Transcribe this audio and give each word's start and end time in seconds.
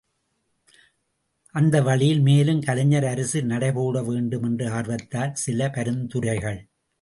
அந்த 1.55 1.81
வழியில் 1.81 2.21
மேலும் 2.21 2.61
கலைஞர் 2.61 3.05
அரசு 3.05 3.41
நடைபோடவேண்டும் 3.41 4.45
என்ற 4.45 4.71
ஆர்வத்தால் 4.71 5.33
சில 5.35 5.69
பரிந்துரைகள்! 5.69 6.59